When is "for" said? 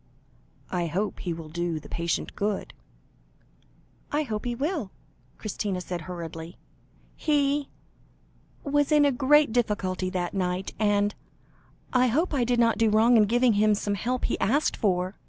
14.75-15.17